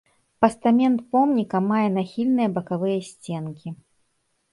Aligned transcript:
Пастамент 0.43 0.99
помніка 1.15 1.57
мае 1.71 1.83
нахільныя 1.97 2.49
бакавыя 2.57 2.99
сценкі. 3.11 3.67